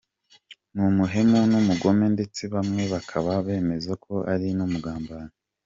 N’umuhemu 0.75 1.39
n’umugome 1.51 2.05
ndetse 2.15 2.41
bamwe 2.53 2.83
bakaba 2.93 3.31
bemeza 3.45 3.91
ko 4.03 4.13
ari 4.33 4.47
n’umugambanyi. 4.57 5.33